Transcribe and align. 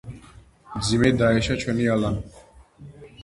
მძიმედ 0.77 1.19
დაეშვა 1.19 1.57
ჩვენი 1.63 1.85
ალამი. 1.97 3.11